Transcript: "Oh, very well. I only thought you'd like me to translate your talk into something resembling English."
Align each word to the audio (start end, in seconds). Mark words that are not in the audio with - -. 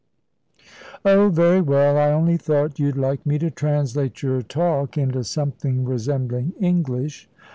"Oh, 1.05 1.29
very 1.29 1.61
well. 1.61 1.95
I 1.95 2.09
only 2.11 2.35
thought 2.35 2.79
you'd 2.79 2.97
like 2.97 3.23
me 3.23 3.37
to 3.37 3.51
translate 3.51 4.23
your 4.23 4.41
talk 4.41 4.97
into 4.97 5.23
something 5.23 5.85
resembling 5.85 6.53
English." 6.59 7.29